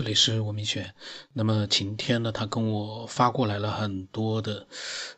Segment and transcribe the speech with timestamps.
[0.00, 0.94] 这里是文明轩。
[1.34, 4.66] 那么晴天呢，他跟我发过来了很多的，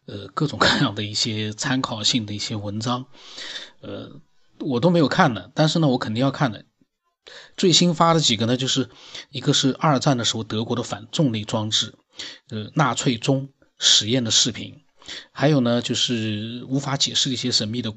[0.07, 3.07] 呃，各种各样的一些参考性的一些文章，
[3.81, 4.11] 呃，
[4.59, 6.65] 我都没有看的，但是呢，我肯定要看的。
[7.57, 8.91] 最新发的几个呢，就是
[9.31, 11.95] 一个是二战的时候德国的反重力装置，
[12.51, 14.83] 呃，纳粹钟实验的视频，
[15.31, 17.95] 还有呢，就是无法解释的一些神秘的。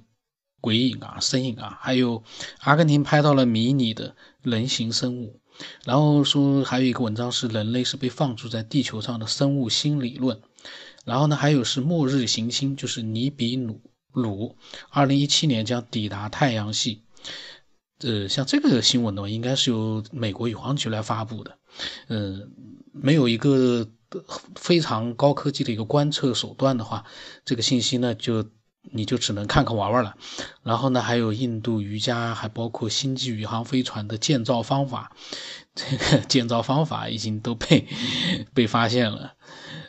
[0.61, 2.23] 鬼影啊，身影啊，还有
[2.61, 5.39] 阿根廷拍到了迷你的人形生物，
[5.85, 10.41] 然后说还有一个文章是人类是被放逐在地球上的生物新理论，
[11.05, 14.55] 然后呢还有是末日行星，就是尼比鲁鲁，
[14.89, 17.03] 二零一七年将抵达太阳系，
[17.99, 21.57] 呃，像这个新闻的话，应该是由美国宇航局来发布的，
[22.07, 22.51] 嗯，
[22.91, 23.87] 没有一个
[24.55, 27.05] 非常高科技的一个观测手段的话，
[27.45, 28.45] 这个信息呢就。
[28.91, 30.15] 你就只能看看玩玩了，
[30.63, 35.11] 然后呢，还有印度瑜伽，还包括星际宇航飞船的建造方法，
[35.73, 37.87] 这个 建造方法已经都被
[38.53, 39.33] 被发现了，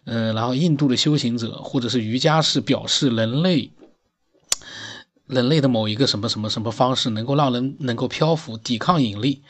[0.04, 3.72] 嗯，然后印度的修行者或者是瑜伽士表示，人类
[5.26, 9.42] 人类的某一个什么什么什么方式能够让人能够漂浮，抵抗引力，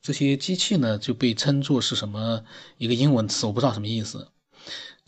[0.00, 2.44] 这些机器呢就被称作是什么
[2.78, 4.28] 一个英文词，我不知道什么意思。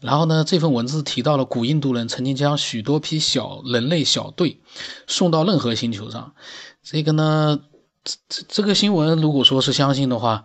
[0.02, 4.61] 然后呢，这份文字提到了古印度人曾经将许多批小人类小队
[5.06, 6.34] 送到任何星球上。
[6.83, 7.61] 这个呢，
[8.05, 10.44] 这这这个新闻如果说是相信的话，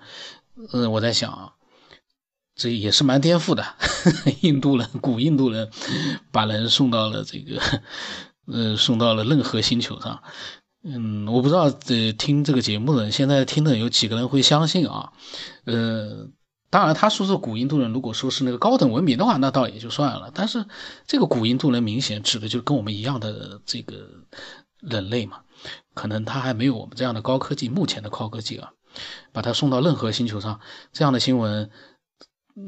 [0.71, 1.53] 嗯，我在想啊，
[2.55, 3.65] 这也是蛮颠覆的。
[4.39, 5.69] 印度人，古印度人
[6.31, 7.61] 把人送到了这个，
[8.47, 10.23] 呃，送到了任何星球上。
[10.83, 15.11] 嗯，我不知道这听这个节目的人，现在听的有几个人会相信啊？
[15.65, 16.29] 呃。
[16.71, 20.31] 当然，他说是古印度人，如果说是那个高等文明的话，那倒也就算了。
[20.33, 20.65] 但是
[21.05, 24.07] 这个古印度人明显指的就是跟我们一样的这个
[24.79, 25.41] 人类嘛，
[25.93, 28.71] 可能他还没有我们这样的高科技，目前的高科技啊，
[29.33, 30.61] 把他送到任何星球上，
[30.93, 31.69] 这样的新闻，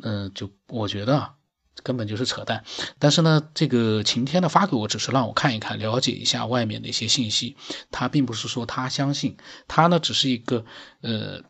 [0.01, 1.35] 嗯，就我觉得
[1.81, 2.65] 根本就是扯淡。
[2.99, 7.55] 但是呢，这个晴天呢发给我，只是让我看一看，了解一下外面的一些信息。
[7.89, 9.37] 他并不是说他相信，
[9.69, 10.65] 他呢只是一个
[10.99, 11.41] 呃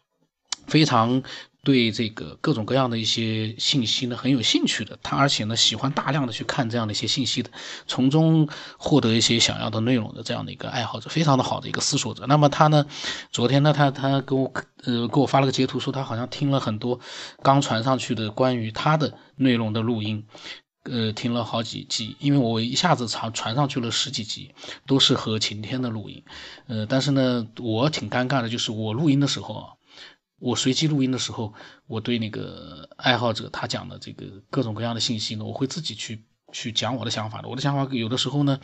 [0.68, 1.24] 非常。
[1.64, 7.50] 对这个各种各样的一些信息呢很有兴趣的，他而且呢喜欢大量的去看这样的一些信息的，
[7.88, 12.26] 从中获得一些想要的内容的这样的一个爱好者，非常的好的一个思索者。
[12.28, 12.86] 那么他呢，
[13.32, 14.52] 昨天呢他他给我
[14.84, 17.00] 呃给我发了个截图，说他好像听了很多
[17.42, 20.26] 刚传上去的关于他的内容的录音，
[20.84, 24.54] 呃听了好几集，因为我一下子传传上去了十几集，
[24.86, 26.26] 都是和晴天的录音，
[26.68, 29.68] 呃但是呢我挺尴尬的，就是我录音的时候啊。
[30.44, 31.54] 我随机录音的时候，
[31.88, 37.48] 我对那个爱好者他讲的这个各种各样的信息呢，我会自己去去讲我的想法的。
[37.48, 38.60] 我的想法有的时候呢，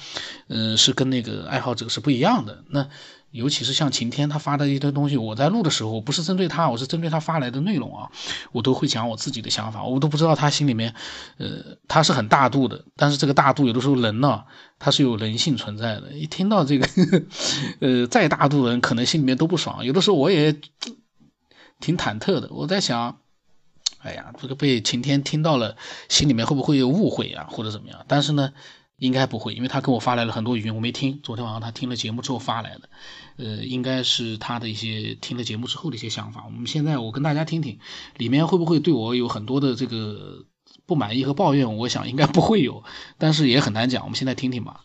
[0.49, 2.65] 嗯，是跟那个爱好者是不一样的。
[2.67, 2.89] 那
[3.31, 8.11] 尤其是像晴天他发的一堆东西，我在录的时候，我不是针对他，我是针对他发来的内容啊，
[8.51, 9.81] 我都会讲我自己的想法。
[9.85, 10.93] 我都不知道他心里面，
[11.37, 14.43] 呃，他是很大度的，但是这个大度有的时候人呢，
[14.79, 16.11] 他是有人性存在的。
[16.11, 16.89] 一听到这个，
[17.79, 19.85] 呃，再大度的人，可能心里面都不爽。
[19.85, 20.59] 有的时候我也。
[21.79, 23.19] 挺忐忑的，我在想，
[23.99, 25.77] 哎呀，这个被晴天听到了，
[26.09, 28.05] 心里面会不会有误会啊，或者怎么样？
[28.07, 28.51] 但是呢，
[28.97, 31.21] 应该不会，因为他跟我发来了很多语音，我没听。
[31.23, 32.89] 昨天晚上他听了节目之后发来的，
[33.37, 36.43] 呃，应该是他的一些听了节目之后的一些想法。
[36.45, 37.79] 我们现在我跟大家听听，
[38.17, 40.45] 里面会不会对我有很多的这个
[40.85, 41.77] 不满意和抱怨？
[41.77, 42.83] 我想应该不会有，
[43.17, 44.03] 但是也很难讲。
[44.03, 44.81] 我们现在听听吧。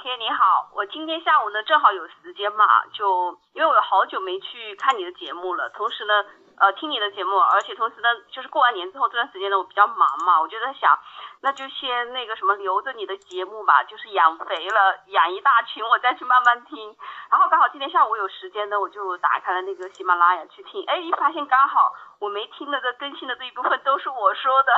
[0.00, 6.24] 天你好，我今天下午呢正好有时间嘛，就因为我有好久没去看你的节目了，同时呢，
[6.58, 10.98] 呃，听你的节目，而且同时呢，就是过完年之后这段时间呢，我比较忙嘛，我就在想，
[11.42, 16.96] 那就先那个什么留着你的节目吧，就是养肥了，养一大群，我再去慢慢听。
[17.30, 24.72] 然后刚好今天下午有时间呢，我就打开了那个喜马拉雅去听，哎，一发现刚好我没听的这更新的这一部分都是我说的，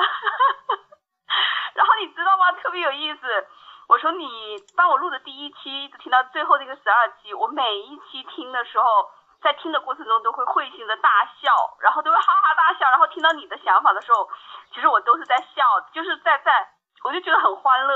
[1.75, 2.51] 然后你知道吗？
[2.61, 3.47] 特别有意思。
[3.89, 9.11] 我说你帮我录的第一期，一直听到最后那个十二期，我每一期听的时候，
[9.43, 11.51] 在听的过程中都会会心的大笑，
[11.81, 14.29] 然后都会哈哈大笑，然后听到你的想法的时候，
[14.73, 15.63] 其实我都是在笑，
[15.93, 16.71] 就是在在，
[17.05, 17.95] 我就觉得很欢乐。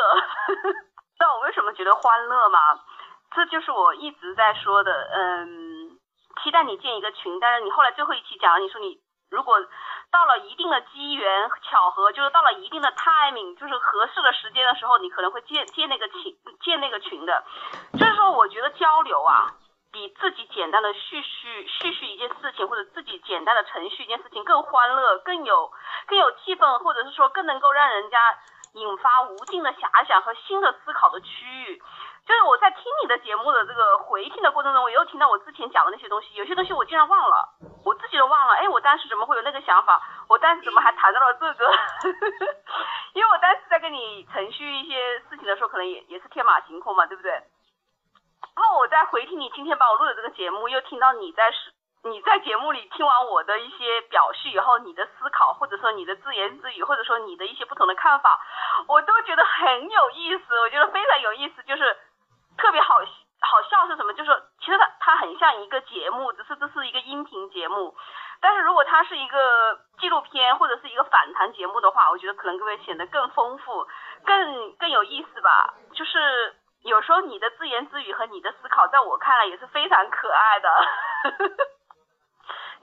[1.16, 2.78] 知道我为什么觉得欢乐吗？
[3.34, 5.98] 这就是我一直在说的，嗯，
[6.42, 8.98] 期待你建一个群，但是你后来最后一期讲了，你说你
[9.30, 9.56] 如果。
[10.08, 17.44] 到了一定的机缘巧合，就是到了一定的 timing，就是合适的时间的时候，你可能会建建那个群，建那个群的。
[17.98, 19.52] 就是说，我觉得交流啊，
[19.92, 25.72] 比自己简单的叙叙叙叙一件事情，或者自己简单的程序一件事情更欢乐，更有
[26.06, 28.18] 更有气氛，或者是说更能够让人家
[28.72, 31.82] 引发无尽的遐想和新的思考的区域。
[32.26, 37.56] 就是我在听你的节目的这个回听的过程中，我又听到我之前讲的那些东西，有些东西我竟然忘了。
[37.84, 40.02] 我自己都忘了，哎，我当时怎么会有那个想法？
[40.28, 41.70] 我当时怎么还谈到了这个？
[43.14, 47.30] 因为我当时在跟你程序一些事情的时候，可能也也是天马行空嘛，对不对？
[47.30, 51.52] 然后我在回听你今天帮我录的这个节目，又听到你在
[52.02, 58.40] 你在节目里听完我的一些表述以后，你的思考，或者说你的自言自语，或者说你的一些不同的看法，
[58.88, 61.96] 我都觉得很有意思，我觉得非常有意思，就是
[62.56, 62.96] 特别好
[63.40, 64.12] 好笑是什么？
[64.14, 64.30] 就是
[64.60, 67.94] 其实它它很像一个节目，只是这是一个音频节目。
[68.40, 73.86] 但是如果它是一个纪录片或者是一个访谈节目的话，我觉得可能会显得更丰富、
[74.24, 75.74] 更更有意思吧。
[75.94, 80.68] 就是有时候你的自言自语和你的思考，在我看来也是非常可爱的。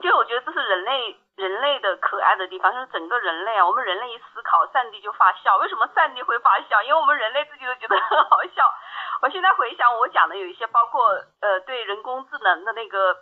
[0.00, 5.56] 就我觉得这是人类人类的可爱的地方，就是整个人类啊，我们人类一思考，上帝就发笑。
[5.58, 6.82] 为什么上帝会发笑？
[6.82, 8.62] 因为我们人类自己都觉得很好笑。
[9.22, 11.08] 我现在回想我讲的有一些，包括
[11.40, 13.16] 呃对人工智能的那个。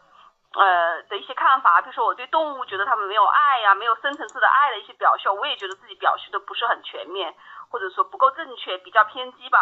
[0.55, 7.35] 呃的一些看法，比如说我对动物觉得它们没有爱呀，没有深层次的爱的一些表述，我也觉得自己表述的不是很全面，
[7.71, 9.59] 或者说不够正确，比较偏激吧。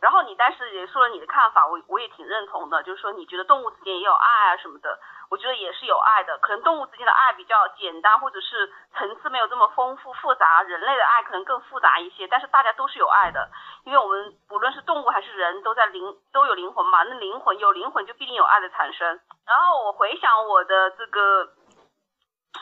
[0.00, 4.98] 然后你当时也说了你的看法，我我也挺认同的，就是说你觉得动物之间也有爱啊什么的，
[5.32, 13.48] 我觉得也是有爱的，可能动物之间的爱比较简单，或者是层次没有这么丰富复杂，人类的爱可能更复杂一些，但是大家都是有爱的，
[13.84, 19.18] 因为我们不论是动物还是人都在灵都有灵魂嘛，那灵魂有灵魂就必定有爱的产生。
[19.46, 21.48] 然后我回想我的这个，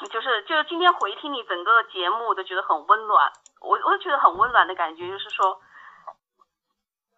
[0.08, 3.32] 就是就是今天回听你整个节目，我都觉得很温暖，
[3.62, 5.60] 我我觉得很温暖的感觉，就是说。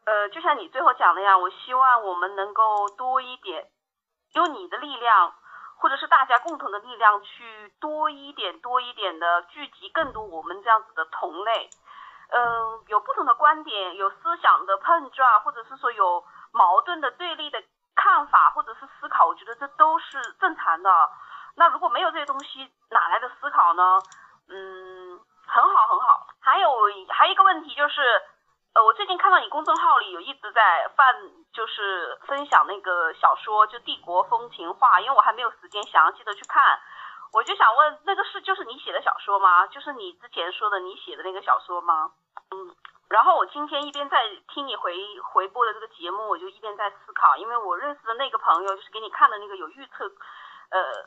[0.04, 3.69] 呃，就像你最后讲的呀，我希望我们能够多一点，
[4.34, 5.32] 用你的力量，
[5.82, 11.69] 或者是大家共同的力量，去多一点、多一点的聚集更多我们这样子的同类。
[12.31, 17.61] 嗯，有不同的观点，有思想的碰撞，或者是说有矛盾的对立的
[17.96, 21.11] 看法，或者是思考，我觉得这都是正常的。
[21.56, 23.99] 那如果没有这些东西，哪来的思考呢？
[24.49, 25.19] 嗯，
[25.49, 26.28] 很好，很好。
[26.40, 26.70] 还有
[27.08, 28.23] 还有一个问题就是。
[28.75, 31.05] 呃，我最近看到你公众号里有一直在放，
[31.53, 36.81] 就是分享那个小说，就《帝国风情画》，因为我还没有时间详细的去看，
[37.35, 39.67] 我就想问，那个是就是你写的小说吗？
[39.67, 42.13] 就是你之前说的你写的那个小说吗？
[42.51, 42.75] 嗯，
[43.11, 50.07] 然后我今天一边在听你回回播的这个节目，我就一边在思考，因为我认识的那个朋友，就是给你看的那个有预测，
[50.71, 51.05] 呃，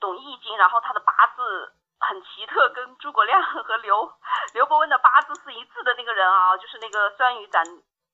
[0.00, 1.74] 懂易经，然后他的八字。
[1.98, 4.12] 很奇特，跟诸葛亮 和刘
[4.54, 7.64] 刘伯温的八字是一致的那个人啊，就是那个酸雨展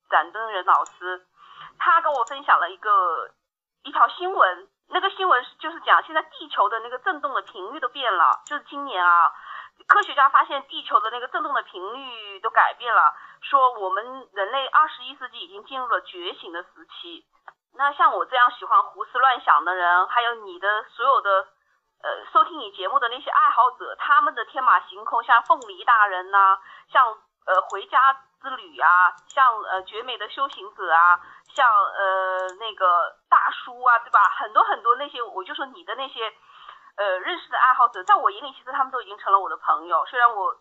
[0.09, 1.25] 展灯人老师，
[1.77, 3.29] 他跟我分享了一个
[3.83, 9.33] 一条新闻，那个新闻就是讲现在地球的那个震动的频率都变了，就是今年啊，
[9.87, 17.25] 科学家发现地球的那个震动的频率都改变了，说我们人类二十一世纪已经进入了觉醒的时期。
[17.75, 21.47] 那像我这样喜欢胡思乱想的人，还有你的所有的。
[22.03, 26.59] 呃，收听你节目的那些爱好者，他们的天马行空，像凤梨大人呐，
[26.91, 28.11] 像呃回家
[28.41, 31.17] 之旅啊，像呃绝美的修行者啊，
[31.55, 34.19] 像呃那个大叔啊，对吧？
[34.37, 36.27] 很多很多那些，我就说你的那些
[36.97, 40.05] 呃认识的爱好者，在我眼里，其实他们都已经成了我的朋友。
[40.07, 40.53] 虽然我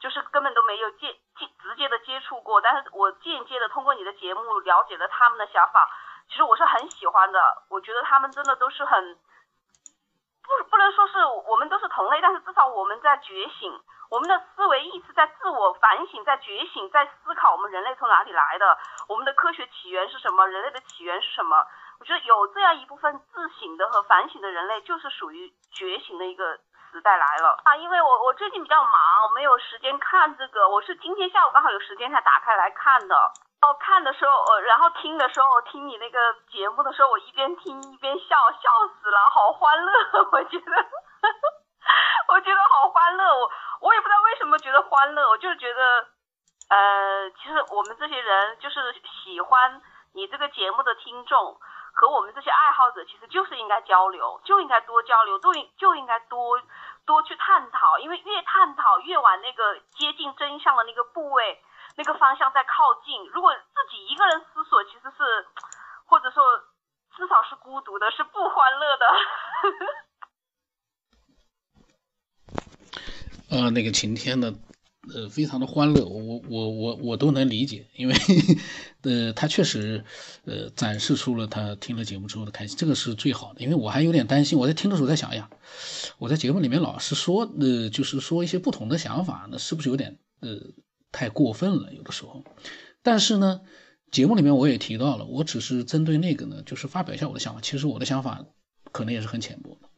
[0.00, 5.88] 就是根本都没有接接直接的接触过，但是我间接的通过你的节目了解了他们的想法。
[6.28, 7.38] 其实我是很喜欢的，
[7.68, 9.16] 我觉得他们真的都是很。
[10.44, 13.72] 不，不能说是我们都是同类，但是至少我们在觉醒，
[14.10, 18.76] 我们的思维意识在自我反省，在觉醒，在思考我们人类从哪里来的，
[19.08, 21.66] 我们的科学起源是什么，人类的起源是什么？
[21.98, 26.58] 我觉得有这样一部分自省的和反省的人类，就是属于觉醒的一个
[26.92, 27.76] 时代来了啊！
[27.76, 33.32] 因为我我最近比较忙，没有时间看这个，我是今天下午刚好有时间才打开来看的。
[33.64, 36.18] 哦，看的时候，呃，然后听的时候，听你那个
[36.52, 39.92] 节目的时候，我一边听一边笑，笑死了，好欢乐，
[40.32, 40.72] 我觉得，
[42.28, 46.06] 我觉得好欢乐，我我也不知道为什么觉得欢乐，我就是觉得，
[46.68, 48.94] 呃，其实我们这些人就是
[49.24, 49.80] 喜欢
[50.12, 51.58] 你这个节目的听众
[51.94, 56.60] 和我们这些爱好者，其实就是应该交流，就应该多交流，都就应该多
[57.06, 61.62] 多去探讨，因为越探讨越往那个接近真相的那个部位。
[61.96, 63.14] 那个方向在靠近。
[63.32, 65.46] 如果自己一个人思索，其实是，
[66.06, 66.42] 或者说
[67.16, 69.06] 至少是孤独的，是不欢乐的。
[73.62, 74.52] 呃，那个晴天呢，
[75.14, 78.14] 呃，非常的欢乐，我我我我都能理解，因为
[79.02, 80.04] 呃，他确实
[80.44, 83.60] 呃展示出了他听了节目之后的开心，这个是最好的。
[83.60, 85.48] 因为我还有点担心，我在听的时候在想呀，
[86.18, 90.48] 我在节目里面老是说呃，就是说一些不同的想法，那是不是有点呃？
[91.14, 92.42] 太过分了，有的时候。
[93.02, 93.60] 但是呢，
[94.10, 97.60] 节目里面我也提到了，我只是针对那个呢，就是发表一下我的想法。
[97.60, 98.44] 其实我的想法
[98.90, 99.88] 可能也是很浅薄的。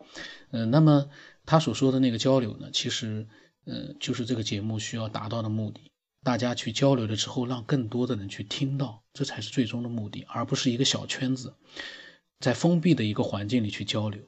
[0.50, 1.08] 嗯，那么
[1.46, 3.26] 他所说的那个交流呢，其实，
[3.64, 5.90] 呃，就是这个节目需要达到的目的。
[6.22, 11.54] 大家去交流了之后，让更多的人去听到，这才是最终的目的，而不是一个小圈子
[12.40, 14.22] 在封闭的一个环境里去交流。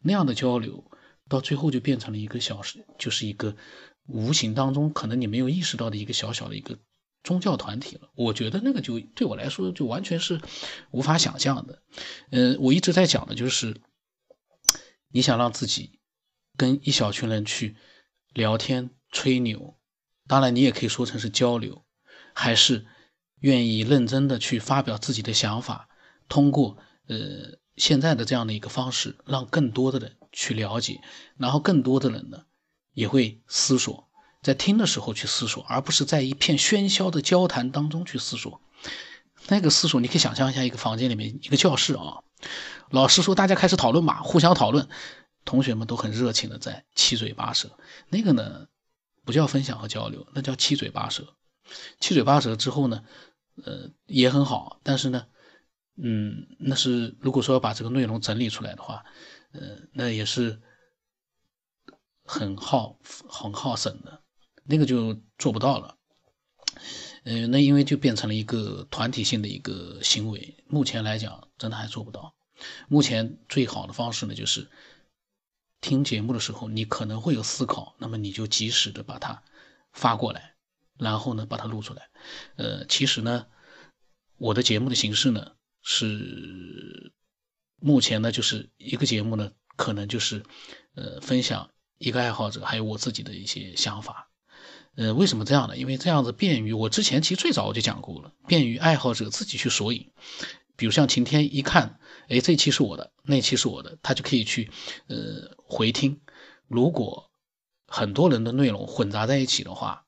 [0.00, 0.84] 那样的交流
[1.28, 2.60] 到最后就变成了一个小，
[2.98, 3.56] 就是一个
[4.12, 6.78] 无形当中可能你没有意识到的一个小小的一个
[7.22, 8.10] 宗教团体了。
[8.14, 10.40] 我觉得那个就对我来说就完全是
[10.90, 11.82] 无法想象的。
[12.30, 13.80] 嗯，我一直在讲的就是，
[15.10, 16.00] 你想让自己
[16.56, 17.76] 跟一小群人去
[18.32, 19.76] 聊天吹牛。
[20.26, 21.84] 当然，你也可以说成是交流，
[22.34, 22.86] 还是
[23.40, 25.88] 愿意认真的去发表自己的想法，
[26.28, 31.00] 通过呃现在的这样的一个方式，让更多的人去了解，
[31.36, 32.44] 然后更多的人呢
[32.92, 34.08] 也会思索，
[34.42, 38.60] 在听的时候去思索，而不是在一片喧嚣的交谈当中去思索。
[39.48, 42.22] 那个思索，你可以想象一下，一个房间里面一个教室啊，
[42.90, 44.88] 老师说大家开始讨论吧，互相讨论，
[45.44, 47.78] 同学们都很热情的在七嘴八舌，
[48.08, 48.66] 那个呢？
[49.22, 51.36] 不叫分享和交流，那叫七嘴八舌。
[52.00, 53.04] 七嘴八舌之后呢，
[53.62, 54.80] 呃，也很好。
[54.82, 55.26] 但是呢，
[56.02, 59.04] 嗯，那是如果说要把这个内容整理出来的话，
[59.52, 59.60] 呃，
[59.92, 60.60] 那也是
[62.30, 62.96] 很耗
[63.28, 64.22] 很耗神的，
[64.64, 65.96] 那个就做不到了。
[67.24, 72.34] 嗯，那因为就变成了一个团体性的一个行为，目前来讲真的还做不到。
[72.88, 74.68] 目前最好的方式呢，就是。
[75.82, 79.42] 听节目的时候，你可能会有思考，那么你就及时的把它
[79.92, 80.54] 发过来，
[80.98, 82.10] 然后呢把它录出来。
[82.56, 83.46] 呃，其实呢，
[84.36, 87.14] 我的节目的形式呢是
[87.80, 90.44] 目前呢就是一个节目呢，可能就是
[90.96, 94.30] 呃分享一个爱好者还有我自己的一些想法。
[94.96, 95.76] 呃，为什么这样呢？
[95.76, 100.10] 因为这样子便于我之前其实最早我就讲过了，便于爱好者自己去索引。
[100.76, 104.70] 比如像晴天一看，哎，这期是我的，那期是我的，他就可以去，
[105.08, 106.20] 呃，回听。
[106.66, 107.30] 如果
[107.86, 110.06] 很多人的内容混杂在一起的话，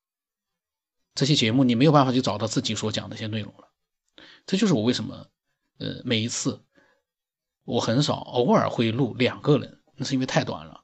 [1.15, 3.69] 这些节目你没有办法去找到自己所讲的一些内容了。
[4.47, 5.27] 这就是我为什么，
[5.79, 6.65] 呃，每一次
[7.65, 10.82] 我很少，偶尔会录两个人，那是因为太短了，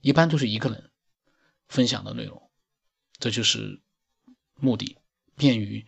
[0.00, 0.90] 一般都是一个人
[1.68, 2.50] 分享的内容。
[3.18, 3.80] 这就是
[4.54, 4.96] 目的，
[5.36, 5.86] 便于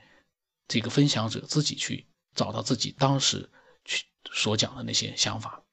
[0.68, 2.06] 这个分享者自己去。
[2.32, 3.50] 找到自己当时
[3.84, 5.64] 去所讲的那些想法，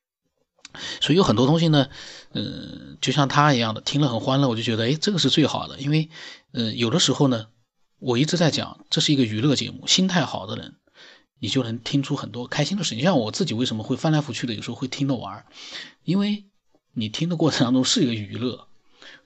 [0.99, 1.87] 所以有很多东西呢，
[2.31, 5.79] 嗯，就像他一样的，听了很欢乐，我就觉得，哎，这个是最好的。
[5.79, 6.09] 因为，
[6.53, 7.49] 嗯，有的时候呢，
[7.99, 10.79] 我一直在讲，这是一个娱乐节目，心态好的人，
[11.37, 13.03] 你就能听出很多开心的事情。
[13.03, 15.45] 像我自己为什么会翻来覆去的，有时候会听着玩，
[16.01, 16.47] 因为
[16.97, 18.67] 你听的过程当中是一个娱乐，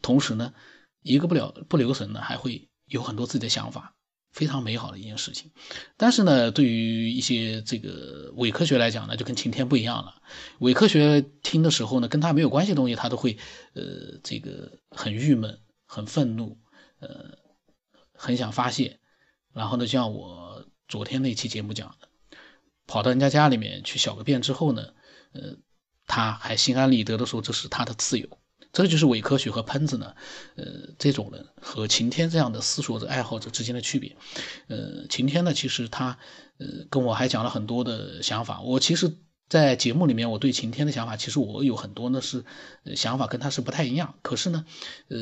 [0.02, 0.54] 同时呢，
[1.02, 3.96] 一个不了不留神呢，还会有很多自己的想法。
[4.32, 5.52] 非常美好的一件事情，
[5.98, 10.22] 但是呢，对于一些这个伪科学来讲呢，就跟晴天不一样了。
[10.60, 13.38] 伪科学听的时候呢，跟他没有关系的东西，他都会
[13.74, 13.84] 呃
[14.24, 16.58] 这个很郁闷、很愤怒，
[17.00, 17.38] 呃
[18.14, 19.02] 很想发泄。
[19.54, 22.08] 然后呢，就像我昨天那期节目讲的，
[22.88, 24.94] 跑到人家家里面去小个便之后呢，
[25.34, 25.58] 呃
[26.12, 28.28] 他还心安理得的说这是他的自由。
[28.74, 30.14] 这就是伪科学和喷子呢，
[30.56, 30.66] 呃，
[30.98, 34.16] 这种人和晴天这样的思索者、爱好者之间的区别。
[34.68, 36.18] 呃，晴天呢，其实他，
[36.58, 38.62] 呃，跟我还讲了很多的想法。
[38.62, 39.18] 我其实，
[39.50, 42.46] 在节目里面，我对晴天的想法，其实我有很多呢是
[42.96, 44.16] 想法跟他是不太一样。
[44.22, 44.66] 可是呢，
[45.10, 45.18] 呃，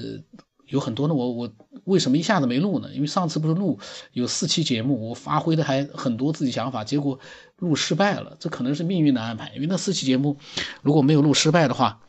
[0.70, 2.94] 有很多呢，我我为什么一下子没录呢？
[2.94, 3.80] 因为上次不是录
[4.14, 7.20] 有四期节目，我发挥的还很多自己想法，结果
[7.58, 8.38] 录失败了。
[8.40, 9.52] 这可能是命运的安排。
[9.56, 10.38] 因为那四期节目
[10.82, 12.02] 如果没有录失败的话。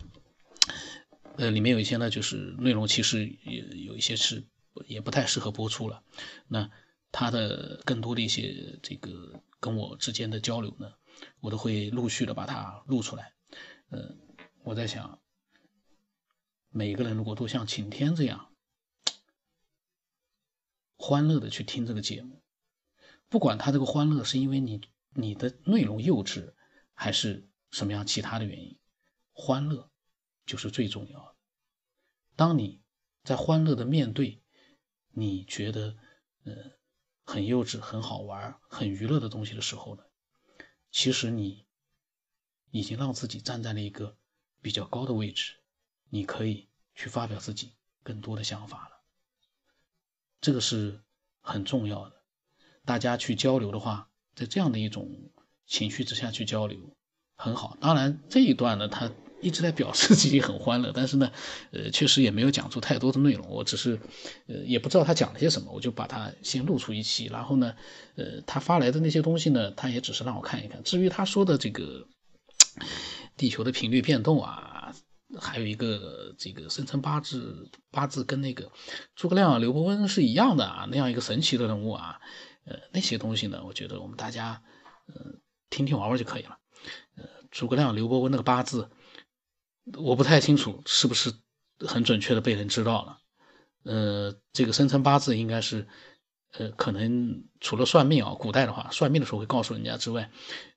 [1.37, 4.45] 呃，里面有一些呢，就是内容其实也有一些是
[4.87, 6.02] 也不太适合播出了。
[6.49, 6.69] 那
[7.12, 10.93] 他的更多的一些这个跟我之间的交流呢，
[11.40, 13.33] 我都会陆续的把它录出来。
[13.88, 14.14] 呃，
[14.64, 15.19] 我在想，
[16.69, 18.49] 每个人如果都像晴天这样
[21.00, 22.42] 欢乐的去听这个节目，
[23.30, 24.83] 不管他这个欢乐是因为你
[25.14, 26.52] 你的内容幼稚，
[26.92, 28.78] 还是什么样其他的原因，
[29.33, 29.88] 欢乐。
[30.47, 31.37] 就是最重要的。
[32.35, 32.83] 当你
[33.23, 34.42] 在欢乐的面对
[35.12, 35.97] 你觉得
[36.42, 36.52] 呃
[37.23, 40.02] 很幼稚、很好玩、很娱乐的东西的时候呢，
[40.90, 41.69] 其实你
[42.73, 44.19] 已经让自己站在了一个
[44.61, 45.54] 比较高的位置，
[46.09, 49.00] 你可以去发表自己更多的想法了。
[50.40, 51.00] 这个是
[51.40, 52.16] 很重要的。
[52.85, 55.09] 大家去交流的话，在这样的一种
[55.66, 56.78] 情绪之下去交流
[57.37, 57.76] 很好。
[57.80, 59.11] 当然这一段呢，他。
[59.42, 61.32] 一直在表示自己很欢乐，但是呢，
[61.70, 63.49] 呃，确实也没有讲出太多的内容。
[63.49, 63.99] 我只是，
[64.47, 67.25] 呃，也不知道他讲了些什么，我就把它先录出一期。
[67.25, 67.75] 然后呢，
[68.16, 70.82] 呃，他发来的那些东西呢，他也只是让我看一看。
[70.82, 72.06] 至于他说的这个
[73.35, 74.94] 地球的频率变动啊，
[75.40, 78.70] 还有一个这个生辰八字，八字跟那个
[79.16, 82.20] 诸葛亮、刘伯温是一样的啊，那样一个神奇的人物啊，
[82.64, 84.62] 呃，那些东西呢，我觉得我们大家
[85.06, 85.14] 呃
[85.70, 86.59] 听听玩玩就可以了。
[87.16, 88.90] 呃，诸葛亮、刘伯温那个八字，
[89.94, 91.32] 我不太清楚是不是
[91.80, 93.18] 很准确的被人知道了。
[93.82, 95.88] 呃，这个生辰八字应该是，
[96.52, 100.30] 呃，可能除了算命啊，古代的话算命的时候会告诉人家之外，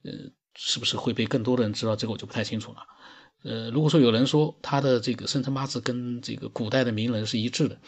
[0.04, 0.12] 呃，
[0.56, 1.96] 是不是会被更多的人知道？
[1.96, 2.88] 这个我就不太清楚了。
[3.44, 7.80] 呃，如果说有人说他的这个生辰八字跟这个古代的名人是一致的，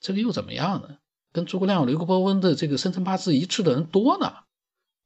[0.00, 0.98] 这个又怎么样呢？
[1.32, 4.34] 跟诸葛亮、刘伯温的这个生辰八字一致的人多呢，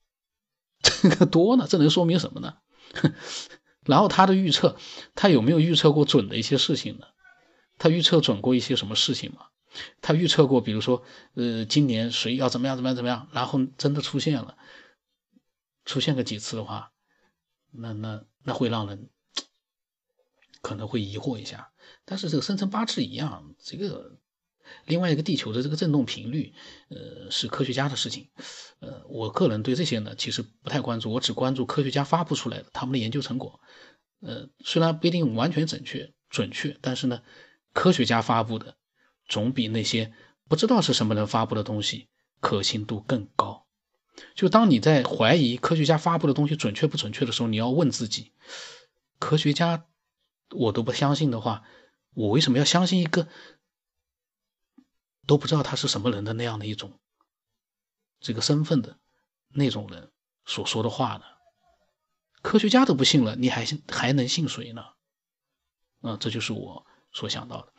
[0.82, 2.58] 这个多呢，这能说明什么呢？
[3.86, 4.76] 然后他的预测，
[5.14, 7.06] 他有没有预测过准的一些事情呢？
[7.78, 9.46] 他预测准过一些什么事情吗？
[10.02, 11.02] 他预测过，比如说，
[11.34, 14.56] 呃，今年谁要怎么样怎么样怎么样，然后真的出现了，
[15.84, 16.90] 出现个几次的话，
[17.70, 19.08] 那那那会让人。
[20.62, 21.72] 可能会疑惑一下，
[22.04, 24.18] 但是这个生辰八字一样，这个
[24.84, 26.52] 另外一个地球的这个振动频率，
[26.88, 28.28] 呃，是科学家的事情。
[28.80, 33.60] 呃，我个人对这些呢，其实不太关注，我只关注科学家发布出来的他们的研究成果。
[34.20, 37.22] 呃，虽然不一定完全准确准确，但是呢，
[37.72, 38.76] 科学家发布的
[39.26, 40.12] 总比那些
[40.46, 42.08] 不知道是什么人发布的东西
[42.40, 43.66] 可信度更高。
[44.34, 48.32] 就当你在怀疑科学家发布的东西准确不准确的时候，你要问自己，
[49.18, 49.86] 科学家。
[50.50, 51.62] 我都不相信的话，
[52.14, 53.28] 我为什么要相信一个
[55.26, 56.98] 都不知道他是什么人的那样的一种
[58.18, 58.98] 这个身份的
[59.48, 60.10] 那种人
[60.44, 61.24] 所说的话呢？
[62.42, 64.82] 科学家都不信了，你还信还能信谁呢？
[66.00, 67.72] 啊，这就是我所想到的。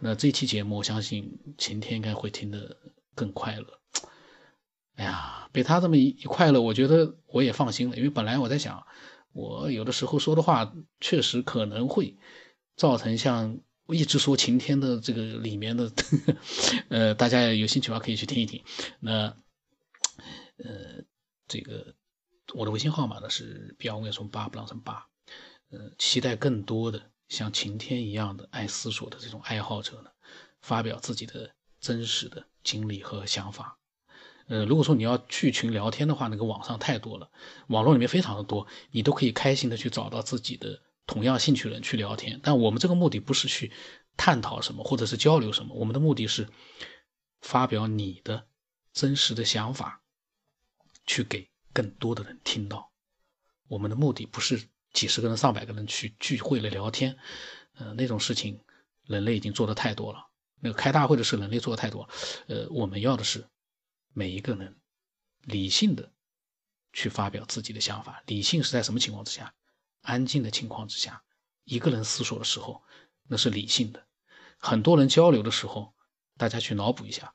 [0.00, 2.76] 那这期节目，我相信晴天应该会听得
[3.14, 3.80] 更快乐。
[4.96, 8.86] 哎呀，被他这么一一快乐，我觉得我也放心了，因为本来我在想。
[9.38, 12.16] 我有的时候说的话，确实可能会
[12.74, 15.92] 造成像一直说晴天的这个里面的，
[16.90, 18.64] 呃，大家有兴趣的话可以去听一听。
[18.98, 19.36] 那，
[20.56, 21.04] 呃，
[21.46, 21.94] 这个
[22.52, 25.06] 我的微信号码呢是标为从八不让成八，
[25.70, 30.10] 呃，期待更多的像晴天一样的爱思索的这种爱好者呢，
[30.62, 33.78] 发表自己的真实的经历和想法。
[34.48, 37.30] 呃，如果说你要去群聊天的话，那个网上太多了，
[37.68, 42.40] 网络里面非常的多，你都可以开心的去找到自己的同样兴趣的人去聊天。
[42.42, 43.70] 但我们这个目的不是去
[44.16, 46.48] 探讨什么，或者是交流什么，我们的目的是
[47.42, 48.46] 发表你的
[48.94, 50.00] 真实的想法，
[51.06, 52.90] 去给更多的人听到。
[53.68, 57.18] 我们的目的不是几十个人、上百个人去聚会来聊天，
[57.76, 58.58] 呃，那种事情
[59.04, 60.26] 人类已经做的太多了。
[60.60, 62.08] 那个开大会的事，人类做的太多，
[62.46, 63.46] 呃，我们要的是。
[64.12, 64.80] 每一个人
[65.42, 66.12] 理性的
[66.92, 69.54] 去发表自己的想法，理性是在什么情况之下？
[70.00, 71.22] 安静的情况之下，
[71.64, 72.82] 一个人思索的时候，
[73.28, 74.06] 那是理性的。
[74.56, 75.94] 很多人交流的时候，
[76.36, 77.34] 大家去脑补一下，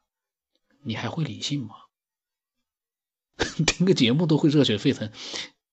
[0.81, 1.75] 你还会理性吗？
[3.67, 5.11] 听个节目都会热血沸腾，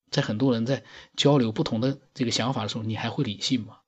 [0.09, 0.83] 在很多人在
[1.15, 3.79] 交流不同的这个想法的时候，你还会理性吗？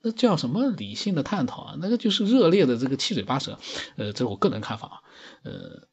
[0.00, 1.76] 那叫什么理性的探讨啊？
[1.80, 3.58] 那个就是热烈的这个七嘴八舌。
[3.96, 5.02] 呃，这是我个人看法啊，
[5.42, 5.88] 呃。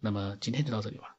[0.00, 1.09] 那么今天就到这里吧。